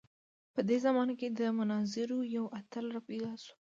[0.53, 3.53] په دې زمانه کې د مناظرو یو اتل راپیدا شو.